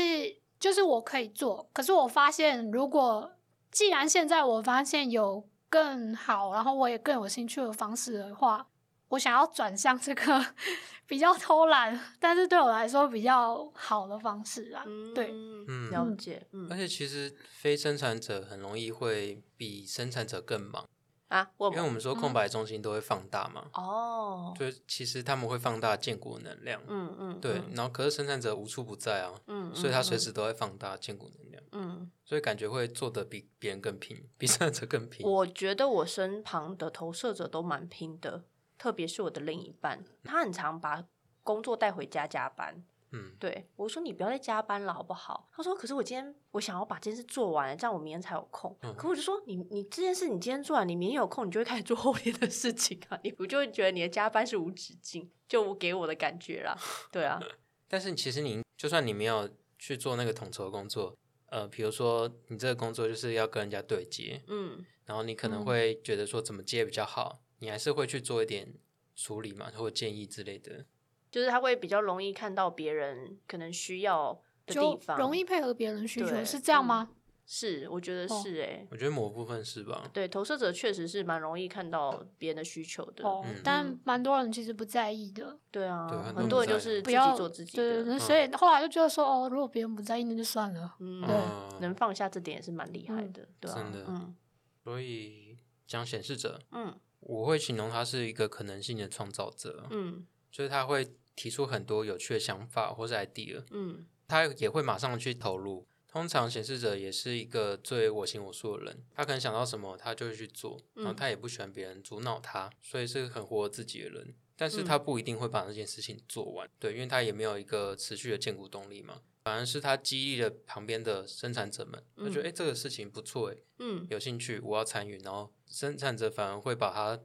[0.59, 1.67] 就是我可以做。
[1.73, 3.31] 可是我发现，如果
[3.71, 8.67] 既然现在我发现有更好，然后我也更有兴趣的方式的话，
[9.11, 10.45] 我想要转向这个
[11.05, 14.83] 比较偷懒，但是对我来说比较好的方式啊。
[14.85, 15.29] 嗯，对，
[15.67, 20.87] 嗯了解，嗯而且其实非生产者很容易会比生产者更忙，
[21.27, 35.27] 啊，我因为我们说空白中心都会放大嘛，哦，就是其实他们会放大建股能量，嗯嗯，对嗯，然后可是生产者无处不在啊，嗯，所以他随嗯时都会放大建股能量，嗯，所以感觉会做的比别人更拼，比生产者更拼。
[35.29, 38.43] 我觉得我身旁的投射者都蛮拼的，
[38.81, 41.05] 特别是我的另一半，他很常把
[41.43, 42.83] 工作带回家加班。
[43.11, 48.75] 嗯，对我说：“你不要再加班了，好不好？”他说：“可是我今天我想要把这件事做完，这样我明天才有空。
[48.81, 56.75] 嗯可我就说：“你你这件事你今天做完，你明天有空，你就会开始做后天的事情啊，你不就会觉得你的加班是无止境，就我给我的感觉啦。
[57.11, 57.39] 对啊，
[57.87, 61.15] 但是其实你就算你没有去做那个统筹工作，
[61.51, 68.73] 呃，比如说你这个工作就是要跟人家对接，嗯然后你可能嗯会觉得说怎么接比较好，你还是会去做一点
[69.15, 70.85] 处理嘛，或者建议之类的。
[71.31, 74.33] 就是他会比较容易看到别人可能需要
[74.65, 77.09] 的地方，容易配合别人需求，是这样吗？
[77.45, 80.09] 是我觉得哦是哎、我觉得某部分是吧？
[80.13, 83.27] 对，投射者确实是蛮容易看到别人的需求的。
[83.27, 90.95] 哦，嗯但蛮多人其实不在意的，对啊，对很很多人就是自己不要做自己的，所以后来就觉得说，哦，如果别人不在意，那就算了。
[90.99, 94.35] 嗯，对嗯能放下这点也是蛮厉害嗯的，对啊，真的嗯
[94.83, 105.87] 所以讲显示者，嗯我会形容他是一个可能性的创造者，嗯就是他会提出很多有趣的想法或是 idea，嗯他也会马上去投入。
[106.07, 114.35] 通常显示者也是一个最我行我素的人，他可能想到什么，他就会去做，然后嗯他也不喜欢别人阻挠他，所以是很活自己的人。
[114.57, 119.21] 但是他不一定会把那件事情做完，对，因为他也没有一个持续的建股动力嘛。
[119.43, 125.17] 反而是他激励了旁边的生产者们，他觉得哎、诶这个事情不错哎，嗯有兴趣，我要参与。
[125.19, 127.19] 然后生产者反而会把他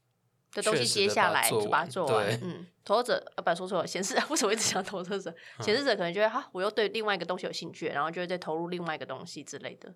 [0.53, 5.35] 的东西接下来就把它做完，，嗯，投资者啊，不说错了，显示 为什么一直想投资者？
[5.61, 9.95] 显示者可能觉得哈，我又对另外一个东西有兴趣，然后就会再投入另外一个东西之类的。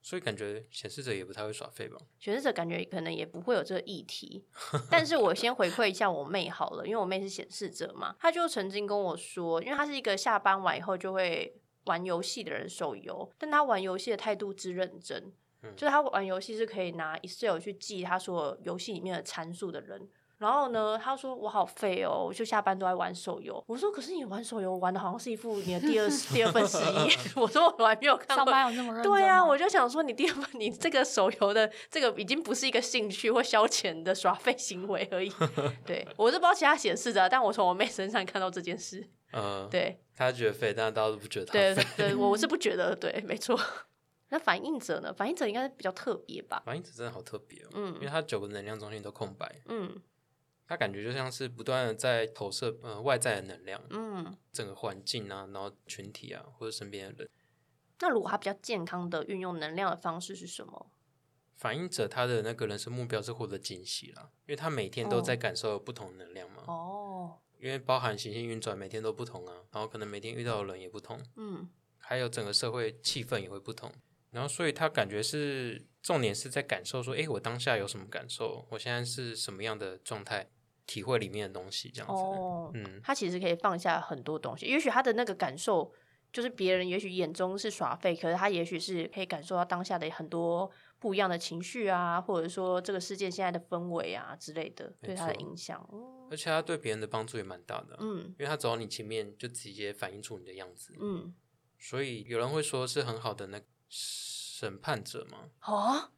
[0.00, 1.98] 所以感觉显示者也不太会耍废吧？
[2.18, 4.44] 显示者感觉可能也不会有这个议题，
[4.90, 15.32] 但是我先回馈一下我妹好了，因为我妹是显示者嘛，她就曾经跟我说，因为她是一个下班完以后就会玩游戏的人，手游，但她玩游戏的态度之认真，
[15.62, 20.08] 嗯就是她玩游戏是可以拿 Excel 去记她所有游戏里面的参数的人。
[20.38, 23.62] 然后呢，他说我好废哦，我就下班都在玩手游。
[23.66, 27.16] 我说可是你玩手游玩的好像是一副你的第二第二份事业。
[27.34, 35.32] 我说我还没有看上过班有那么认真对啊，我就想说，你第二份你这个手游的这个已经不是一个兴趣或消遣的耍废行为而已。
[35.84, 39.08] 对我是不知道其他显示的，但我从我妹身上看到这件事。
[39.32, 41.74] 嗯，对他觉得废，但大家都不觉得他对。
[41.96, 43.58] 对，我是 不觉得，对，没错。
[44.30, 45.12] 那反应者呢？
[45.12, 46.62] 反应者应该是比较特别吧？
[46.64, 50.00] 反应者真的好特别哦，嗯因为他九个能量中心都空白，嗯
[50.68, 54.36] 它感觉就像是不断的在投射呃外在的能量，嗯。
[54.52, 57.30] 整个环境啊，然后群体啊，或者身边的人。
[58.00, 60.90] 那如果他比较健康的运用能量的方式是什么？
[61.56, 73.92] 反应者他的那个人生目标是获得惊喜啦，因为他每天都在感受不同的能量嘛，哦，因为包含行星运转每天都不同啊，然后可能每天遇到的人也不同，嗯还有整个社会气氛也会不同，
[74.30, 80.48] 然后所以他感觉是重点是在感受说，诶，我当下有什么感受，我现在是什么样的状态，
[80.88, 82.14] 体会里面的东西这样子。
[82.20, 85.92] 哦，嗯，他其实可以放下很多东西，也许他的那个感受。
[86.30, 95.82] 就是别人也许眼中是耍废，可是他也许是可以感受到当下的很多不一样的情绪啊，或者说这个世界现在的氛围啊之类的，对他的影响。
[95.90, 101.34] 嗯而且他对别人的帮助也蛮大的啊、嗯因为他走到你前面就直接反映出你的样子，嗯，
[101.78, 106.10] 所以有人会说是很好的那审判者吗，好啊，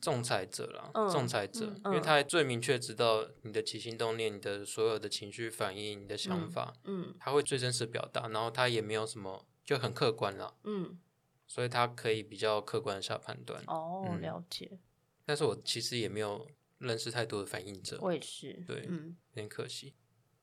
[0.00, 7.14] 仲裁者啦，嗯仲裁者，嗯因为他最明确知道你的起心动念、你的所有的情绪反应、你的想法，嗯。
[7.18, 10.98] 他会最真实表达，然后他也没有什么就很客观啦，嗯，
[11.46, 13.62] 所以他可以比较客观地下判断。
[13.66, 14.20] 哦，嗯。
[14.20, 14.78] 了解，
[15.24, 16.46] 但是我其实也没有
[16.78, 19.16] 认识太多的反应者，我也是，对嗯。
[19.32, 19.94] 有点可惜。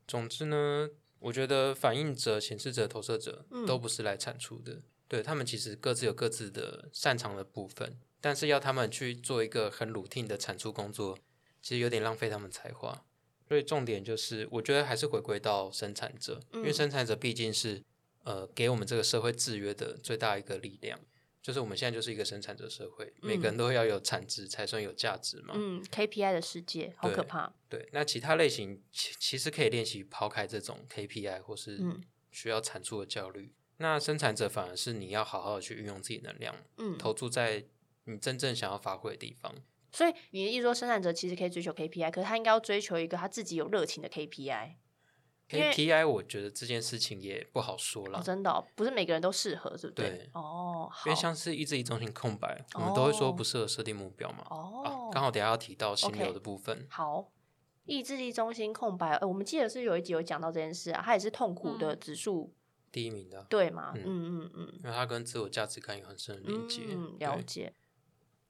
[0.08, 3.65] 总之呢，我觉得反应者、显示者、投射者嗯。
[3.65, 11.15] 都不是来产出的，对他们其实各自有各自的擅长的部分，但是要他们去做一个很 routine 的产出工作，
[11.61, 13.05] 其实有点浪费他们才华。
[13.47, 17.83] 所以重点就是，我觉得还是回归到生产者，因为嗯生产者毕竟是
[18.23, 20.99] 呃给我们这个社会制约的最大一个力量。
[21.39, 25.53] 就是我们现在就是一个生产者社会，每个人都要有产值才算有价值嘛。
[25.55, 33.53] 嗯，KPI 的世界好可怕，对，那其他类型其其实可以练习抛开这种 KPI 或是嗯需要产出的焦虑。
[33.77, 37.65] 那生产者反而是你要好好的去运用自己能量，嗯，投注在
[38.06, 39.54] 你真正想要发挥的地方。
[39.91, 44.76] 所以你的意思说，生产者其实可以追求 KPI，可是他应该要追求一个他自己有热情的 KPI。
[45.48, 50.10] KPI 我觉得这件事情也不好说了，哦，真的哦、不是每个人都适合，是不对？
[50.10, 54.44] 对哦，好因为像是意志力中心空白，我们都会说不适合设定目标嘛。
[54.50, 56.88] 哦啊，，刚好等下要提到心流的部分。
[56.89, 57.32] 好，
[57.86, 62.52] 意志力中心空白，呃，我们记得是有一集有讲到这件事啊，它也是痛苦的嗯指数，
[62.91, 63.94] 第一名的啊，对吗？
[63.96, 66.82] 嗯嗯嗯嗯因为它跟自我价值感有很深的连接。
[66.89, 67.72] 嗯，了解，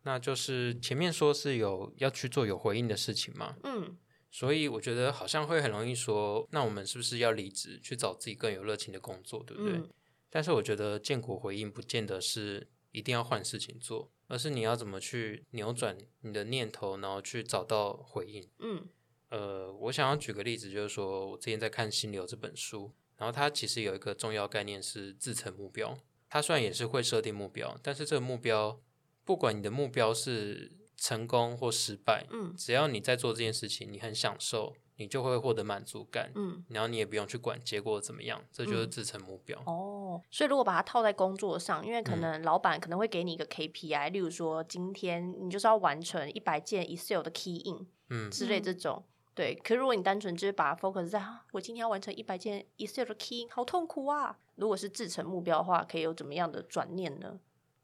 [0.06, 3.98] 那就是前面说是有要去做有回应的事情嘛，嗯
[4.32, 9.74] 所以我觉得好像会很容易说，那我们是不是要离职去找自己更有热情的工作，对不对？
[9.74, 9.89] 嗯
[10.30, 18.46] 但是我觉得建国回应不见得是一定要换事情做，而是你要怎么去扭转你的念头，然后去找到回应。
[18.60, 18.86] 嗯
[19.30, 25.98] 呃，我想要举个例子，就是说我之前在看《心流》这本书，然后它其实有一个重要概念是自成目标。
[26.30, 28.78] 它虽然也是会设定目标，但是这个目标，
[29.25, 39.59] 不管你的目标是成功或失败，嗯只要你在做这件事情，你很享受，你就会获得满足感，嗯，然后你也不用去管结果怎么样，这就是嗯自成目标。
[39.65, 49.03] 哦，所以如果把它套在工作上，因为可嗯能老板可能会给你一个 KPI，、例如说今天你就是要完成一百件 Excel 的 key in 嗯，之类嗯这种。
[49.33, 54.38] 对，可是如果你单纯就是把它 focus 在啊我今天要完成一百件 Excel 的 key in，好痛苦啊！
[54.55, 57.38] 如果是自成目标的话，可以有怎么样的转念呢？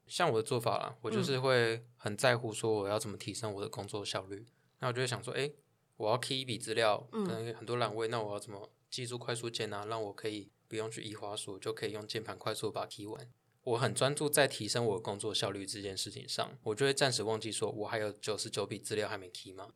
[0.08, 4.46] 像我的做法啦，我就嗯是会很在乎说我要怎么提升我的工作效率。
[4.80, 5.52] 那我就会想说，哎、
[5.98, 13.32] 我要 key 一笔资料，嗯可能很多栏位，那我要怎么记住快速键啊，让我可以不用去移滑鼠，就可以用键盘快速把它 key 完。
[13.64, 19.70] 我很专注在提升我的工作效率这件事情上，我就会暂时忘记说我还有九十九笔资料还没 key 吗？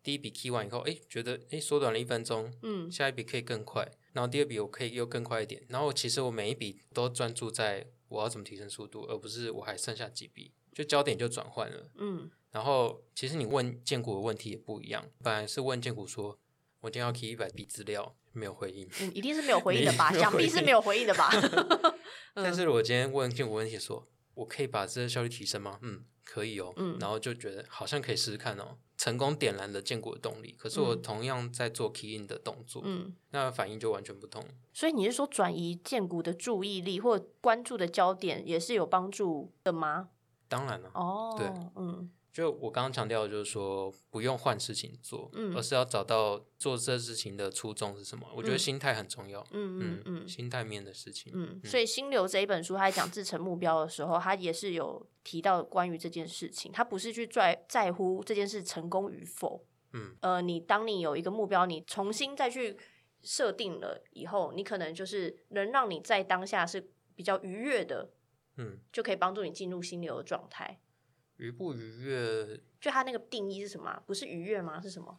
[0.00, 11.90] 第一笔 key 完以后，哎、觉得哎缩短了一分钟，嗯下一笔可以更快，然后第二笔我可以又更快一点，然后其实我每一笔都专注在我要怎么提升速度，而不是我还剩下几笔，就焦点就转换了。
[11.96, 16.38] 嗯然后其实你问建股的问题也不一样，本来是问建股说，
[16.80, 18.86] 我今天要 key 一百笔资料，没有回应。
[19.00, 20.12] 嗯，一定是没有回应的吧？
[20.12, 21.30] 想必是没有回应的吧？
[22.36, 25.78] 嗯但是我今天问建股问题说，我可以把这个效率提升吗？
[25.80, 26.74] 嗯，可以哦。
[26.76, 30.54] 嗯然后就觉得好像可以试试看哦，成功点燃了建国的动力。
[30.56, 34.40] 可是我嗯同样在做 key in 的动作，嗯，那反应就完全不同。
[34.72, 40.10] 所以你是说转移建国的注意力或关注的焦点也是有帮助的吗？
[40.48, 48.26] 当然了、哦，对嗯就我刚刚强调的就是说，不用换事情做，嗯而是要找到做这事情的初衷是什么。
[48.34, 62.78] 我觉得嗯心态很重要，嗯嗯嗯心态面的事情，嗯，所以《心流》这一本书，他在讲自成目标的时候，他也是有提到关于这件事情，他不是去在在乎这件事成功与否，嗯，呃，你当你有一个目标，你重新再去
[63.22, 68.10] 设定了以后，你可能就是能让你在当下是比较愉悦的，
[68.56, 70.80] 嗯，就可以帮助你进入心流的状态。
[71.42, 72.60] 愉不愉悦？
[72.80, 74.02] 就它那个定义是什么啊？
[74.06, 74.80] 不是愉悦吗？
[74.80, 75.18] 是什么？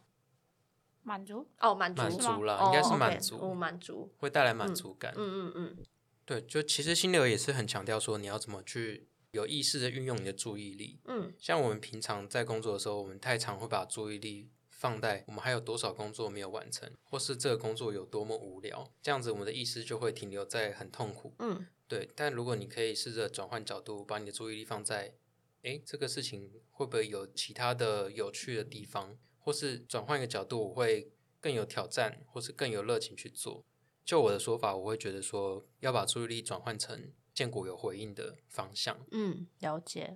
[1.02, 1.46] 满足。
[1.60, 4.10] 哦，满足，满足啦，哦应该是满足，哦，满足。
[4.18, 5.12] 会带来满足感。
[5.16, 5.84] 嗯嗯嗯，
[6.24, 10.98] 对，就其实心流也是很强调说你要怎么去有意识的运用你的注意力。
[11.04, 21.34] 嗯像我们平常在工作的时候，我们太常会把注意力放在我们还有多少工作没有完成，或是这个工作有多么无聊，这样子我们的意识就会停留在很痛苦。
[21.38, 25.12] 嗯对，但如果你可以试着转换角度，把你的注意力放在，
[25.64, 33.64] 诶，这个事情会不会有其他的有趣的地方，或是转换一个角度，我会更有挑战，或是更有热情去做。
[34.04, 39.06] 就我的说法，我会觉得说要把注意力转换成建果有回应的方向。
[39.10, 40.14] 嗯，了解。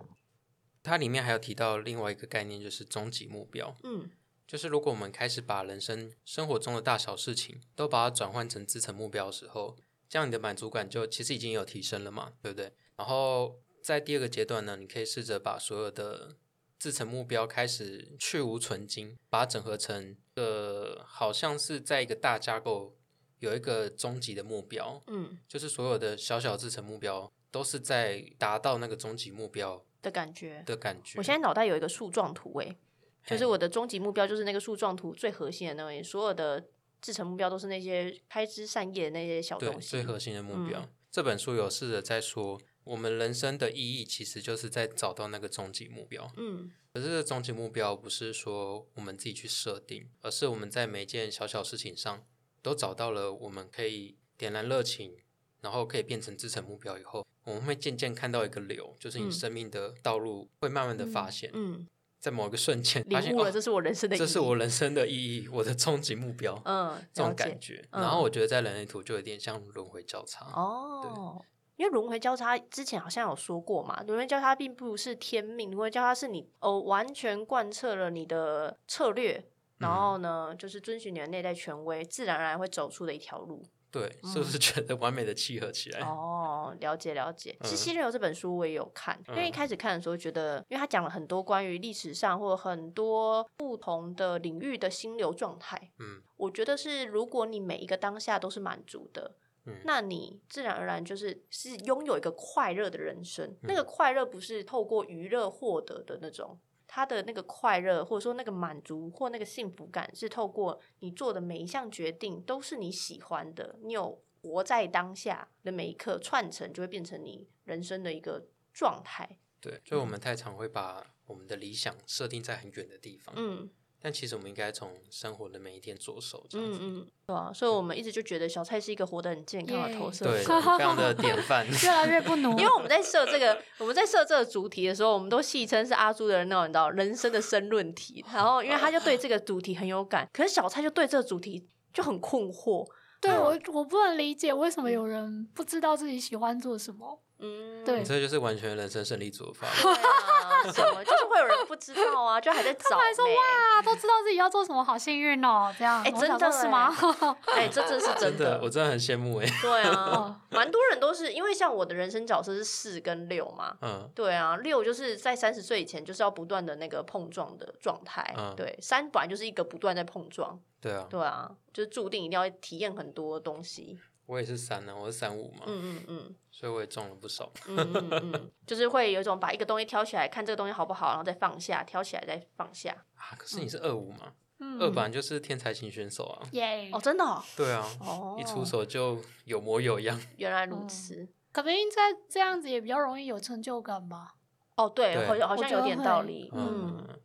[0.82, 3.76] 它里面还有提到另外一个概念，就是终极目标。
[3.82, 4.10] 嗯
[4.46, 9.76] 就是如果我们开始把人生生活中的大小事情都把它转换成自成目标的时候，
[10.08, 12.72] 这样你的满足感就其实已经有提升了嘛，对不对？
[12.96, 16.36] 然后在第二个阶段呢，你可以试着把所有的
[16.78, 22.94] 制成目标开始去无存精，把它整合成呃，好像是在一个大架构
[23.38, 30.62] 有一个终极的目标，嗯就是所有的小小制成目标都是在达到那个终极目标的感觉。
[30.66, 31.16] 的感觉。
[31.16, 32.76] 我现在脑袋有一个树状图，诶，
[33.24, 36.62] 就是我的终极目标就是那个树状图最核心的那位，所有的
[37.00, 39.88] 制成目标都是那些开枝散叶的那些小东西。
[39.88, 40.78] 最核心的目标。
[40.78, 46.30] 嗯这本书有试着在说，我们人生的意义其实就是在找到那个终极目标。
[46.36, 52.24] 嗯可是这个终极目标不是说我们自己去设定，而是我们在每件小小事情上
[52.62, 55.14] 都找到了我们可以点燃热情，
[55.60, 61.86] 然后可以变成自成目标以后，我们会渐渐看到一个流，就是你嗯生命的道路会慢慢的发现，嗯，
[62.18, 64.20] 在某一个瞬间发现了，哦这是我人生的意义。
[64.20, 66.60] 这是我人生的意义，我的终极目标。
[66.64, 71.44] 嗯这种感觉，嗯然后我觉得在人类图就有点像轮回交叉，哦。
[71.78, 79.42] 因为轮回交叉之前好像有说过嘛，轮回交叉并不是天命，轮回交叉是你哦完全贯彻了你的策略，
[79.78, 83.62] 然后呢，就是遵循你的内在权威，自然而然会走出的一条路。
[83.90, 86.00] 对，是不是觉得完美的契合起来？
[86.00, 87.56] 嗯哦，了解了解。
[87.62, 99.36] 其实嗯《犀利流》这本书我也有看，因为一嗯开始看的时候觉得，因为他讲了很多关于历史上或者很多不同的领域的心流状态，嗯我觉得是如果你每一个当下都是满足的。
[99.68, 103.76] 嗯那你自然而然就是是拥有一个快乐的人生，那嗯。
[103.76, 119.38] 个快乐不是透过娱乐获得的那种，他的那个快乐或者说那个满足或那个幸福感，是透过你做的每一项决定都是你喜欢的，你有活在当下的每一刻串成，就会变成你人生的一个状态。
[119.60, 123.68] 对，就我们太常会把我们的理想设定在很远的地方，嗯
[124.00, 126.78] 但其实我们应该从生活的每一天着手，这样子。
[126.80, 130.60] 嗯嗯，对啊，所以我们一直就觉得小蔡是一个活得很健康的投射对，者。
[130.60, 131.66] 非常的典范。
[131.82, 138.24] 越来越不努因为我们在设这个，我们在设这个主题的时候，我们都戏称是阿朱的那种，你知道人生的申论题。
[138.32, 142.86] 然后，因为他就对这个主题很有感，可是小蔡就对这个主题就很困惑。
[143.20, 147.20] 对嗯我，我不能理解为什么有人不知道自己喜欢做什么。
[147.38, 147.98] 嗯，对。
[147.98, 149.66] 你这就是完全人生胜利组的法。
[149.82, 151.04] 对啊， 什么？
[151.04, 156.02] 就是会有人不知道啊，就还在找、他们还说哇，都知道自己要做什么，好幸运哦，这样。
[156.02, 156.94] 哎真的说是吗？
[157.46, 158.58] 哎、这真是真的。
[158.58, 159.46] 的，我真的很羡慕哎。
[159.62, 159.92] 对啊。
[159.92, 168.54] 哦，蛮多人都是因为像我的人生角色是四跟六嘛，嗯，对啊，六就是在三十岁以前就是要不断的那个碰撞的状态，嗯。
[168.56, 173.98] 对，三本来就是一个不断在碰撞，对啊，对啊，就是注定一定要体验很多东西，
[174.28, 177.50] 我也是三呢，我是三五嘛，嗯嗯嗯 所以我也中了不少。
[177.66, 186.46] 嗯嗯嗯，就是会有一种把一个东西挑起来看这个东西好不好，然后再放下，挑起来再放下，啊，可是你是二五嘛，嗯二本来就是天才型选手啊。
[186.52, 190.20] 耶哦，真的哦，对啊，哦一出手就有模有样。
[190.36, 194.34] 原来如此，可能在这样子也比较容易有成就感吧。
[194.76, 197.20] 哦，对，好像好像有点道理，嗯嗯，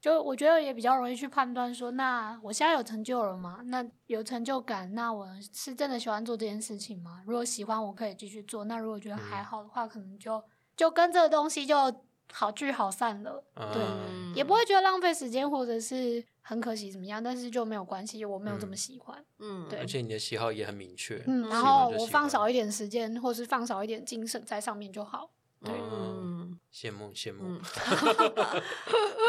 [0.00, 3.60] 就我觉得也比较容易去判断说，那我现在有成就了吗？
[3.66, 7.22] 那有成就感，那我是真的喜欢做这件事情吗？
[7.26, 10.42] 如果喜欢，我可以继续做；那如果觉得还好的话，可能就
[10.76, 11.76] 就跟这个东西就
[12.32, 13.42] 好聚好散了。
[13.56, 19.24] 对嗯也不会觉得浪费时间或者是很可惜怎么样，但是就没有关系，我没有这么喜欢。
[19.40, 21.20] 嗯，对而且你的喜好也很明确。
[21.26, 25.30] 嗯，然后我放少一点时间，或是放少一点精神在上面就好。
[25.64, 27.58] 对嗯羡慕羡慕。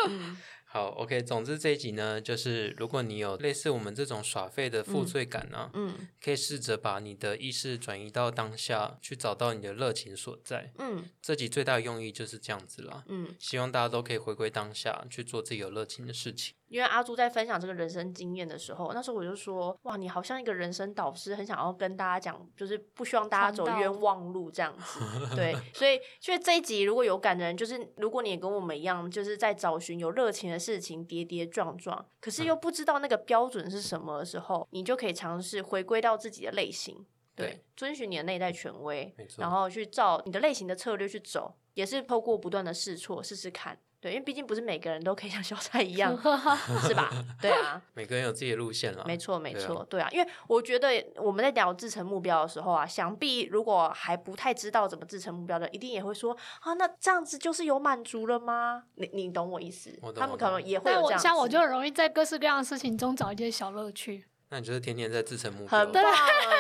[0.72, 10.72] 好，OK，总之这一集呢，就是如果你有类似我们这种耍废的负罪感呢、嗯可以试着把你的意识转移到当下，去找到你的热情所在。
[10.78, 13.03] 嗯这集最大的用意就是这样子啦。
[13.07, 16.53] 嗯希望大家都可以回归当下，去做自己有热情的事情。
[16.70, 25.36] 因为阿朱在分享这个人生经验的时候，那时候我就说，哇，你好像一个人生导师，很想要跟大家讲，就是不希望大家走冤枉路这样子。
[25.36, 37.05] 对，所以所以这一集如果有感的人，就是如果你也跟我们一样，就是在找寻有热情的事情，跌跌撞撞，可是又不知道那个标准是什么的时候，你就可以尝试回归到自己的类型。
[37.36, 43.80] 对对，遵循你的内在权威没，错然后去照你的类型的策略去走，也是透过不断的试错试试看。
[44.01, 46.15] 对，因为毕竟不是每个人都可以像小蔡一样，
[46.87, 47.09] 是吧？
[47.41, 49.03] 对啊， 每个人有自己的路线啦。
[49.05, 58.83] 没错，没对啊错，对啊，因为我觉得我们在聊制成目标的时候啊，想必如果还不太知道怎么制成目标的，一定也会说啊，那这样子就是有满足了吗？
[58.95, 64.25] 你你懂我意思他们可能也会但我有这样子，像我就容易在各式各样的事情中找一些小乐趣。
[64.51, 65.79] 那你就是天天在自成目标。
[65.79, 66.03] 很棒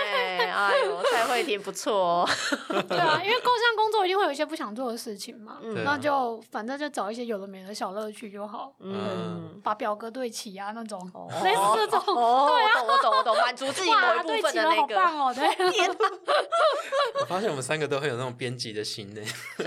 [0.09, 2.29] 哎，哎呦，蔡慧婷不错哦，
[2.87, 8.73] 对啊，因为构象工作一定会有一些不想做的事情嘛，那就反正就找一些有的没的小乐趣就好。
[8.79, 9.59] 嗯。
[9.61, 14.99] 把表格对齐啊，那种哦类似这种，哦，我懂，我懂，我懂，满足自己某哇，一部分的那个。
[14.99, 15.33] 好棒哦！
[15.33, 15.89] 对，天
[17.19, 19.21] 我发现我们三个都会有那种编辑的心呢。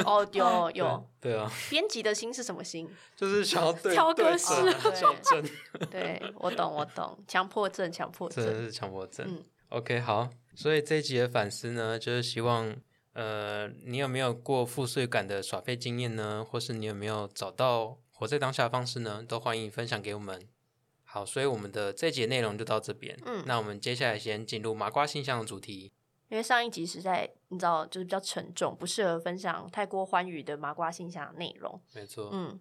[0.06, 2.90] 哦，有有，对啊，编辑的心是什么心？
[3.16, 5.42] 就是想要对挑对格式准对校正，
[5.88, 8.44] 对我懂，我懂，强迫症，强迫症。
[8.44, 9.24] 真的是强迫症。
[9.28, 12.76] 嗯 OK，好，所以这一集的反思呢，就是希望，
[13.12, 16.44] 呃，你有没有过负税感的耍废经验呢？
[16.46, 19.24] 或是你有没有找到活在当下的方式呢？
[19.26, 20.46] 都欢迎分享给我们。
[21.04, 23.16] 好，所以我们的这一节内容就到这边。
[23.24, 25.92] 嗯那我们接下来先进入麻瓜信箱的主题。
[26.32, 31.78] 因为上一集实在你知道，就是比较沉重，不适合分享太过欢愉的麻瓜信箱的内容。
[31.94, 32.58] 没错，嗯，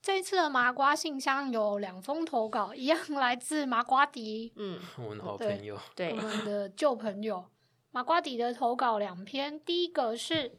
[0.00, 7.44] 这一次的麻瓜信箱有两封投稿，一样来自麻瓜迪，嗯， 我们的好朋友，对我，们的旧朋友
[7.90, 10.58] 麻瓜迪的投稿两篇，第一个是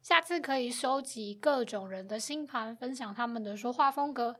[0.00, 4.36] 下次可以收集各种人的星盘，分享他们的说话风格。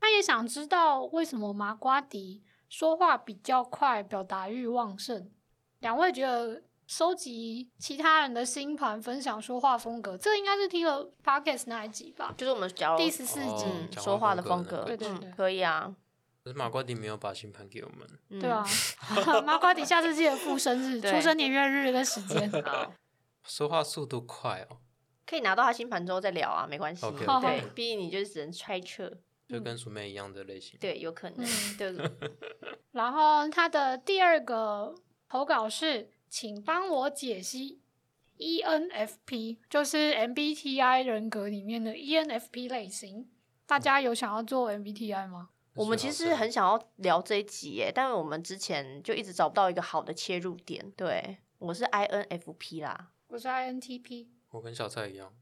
[0.00, 5.30] 他也想知道为什么麻瓜迪说话比较快，表达欲旺盛。
[5.80, 12.34] 两位觉得收集其他人的星盘，分享说话风格，这应该是听了 podcast 那一集吧？
[12.36, 15.94] 就是我们讲第十四集，嗯说话的风格，对对对嗯，可以啊，
[16.42, 18.66] 可是马瓜迪没有把星盘给我们，嗯对啊，，
[19.46, 22.50] 马瓜迪下次记得附生日、出生年月日跟时间。
[22.64, 22.90] 啊，
[23.46, 24.78] 说话速度快哦，
[25.24, 27.06] 可以拿到他星盘之后再聊啊，没关系。
[27.06, 29.16] OK，OK 对，毕竟你就只能揣测，
[29.48, 30.76] 就跟鼠妹一样的类型。
[30.80, 32.10] 对，有可能嗯，对，
[32.90, 34.92] 然后他的第二个
[35.28, 37.80] 投稿是，请帮我解析
[38.38, 43.28] ENFP，就是 MBTI 人格里面的 ENFP 类型。
[43.66, 45.50] 大家有想要做 MBTI 吗？
[45.74, 50.88] 我们其实很想要聊这一集耶，但是我们之前就一直找不到一个好的切入点。
[50.96, 54.28] 对，我是 INFP 啦，我是 INTP。
[54.50, 55.32] 我跟小蔡一样，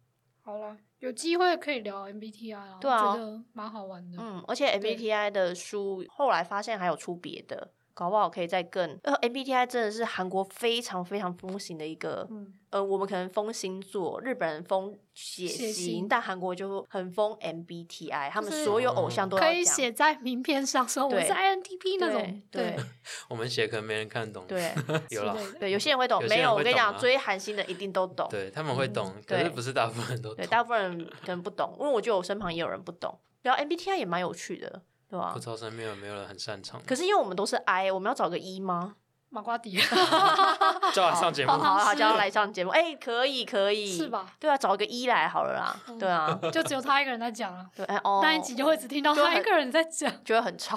[0.41, 4.19] 好了，有机会可以聊 MBTI 啊，对啊我觉得蛮好玩的。
[4.21, 8.97] 嗯，而且 MBTI 的书后来发现还有出别的，搞不好可以再更。
[9.03, 22.77] 呃，MBTI 真的是韩国非常非常风行的一个，嗯，呃，我们可能风星座，日本人风血血型型，但韩国就很风 MBTI，他们所有偶像都要可以写在名片上说我对是 INTP 那种，对对
[23.29, 24.45] 我们写可能没人看懂。
[24.47, 24.73] 对
[25.11, 28.29] 有啦，对，有些人会懂，没有，我跟你讲，追韩星的一定都懂。
[28.31, 33.19] 对他们会懂，可是不是大部分人都懂对，大部分人可能不懂，因为我觉得我身旁也有人不懂。
[33.43, 35.39] 然后 MBTI 也蛮有趣的，对吧不？
[35.41, 38.97] 知道身边有没有人很擅长，可是因为我们都是 I，我们要找个 E 吗？
[39.31, 39.77] 马瓜迪
[40.95, 41.77] 叫他上节目好。
[41.77, 42.71] 好叫他来上节目。
[42.71, 44.27] 哎，可以可以，是吧？
[44.41, 45.77] 对啊，找一个一来好了啦。
[45.87, 50.11] 嗯对啊，就只有他一个人在讲了，对，哎哦，那一集就会只听到他一个人在讲。
[50.25, 50.75] 觉得很吵。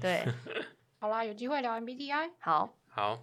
[0.00, 0.24] 对，
[1.00, 2.30] 好啦，有机会聊 MBTI。
[2.38, 3.18] 好，好，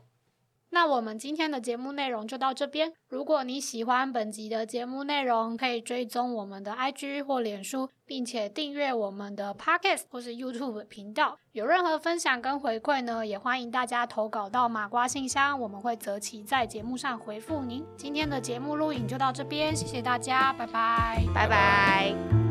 [0.76, 2.92] 那我们今天的节目内容就到这边。
[3.08, 11.38] 如果你喜欢本集的节目内容，可以追踪我们的 IG 或脸书，并且订阅我们的 Podcast 或是 YouTube 频道。
[11.54, 17.86] 有任何分享跟回馈呢，也欢迎大家投稿到马瓜信箱，我们会择期在节目上回复您。
[17.96, 21.24] 今天的节目录影就到这边，谢谢大家，拜拜。
[21.34, 22.45] 拜拜。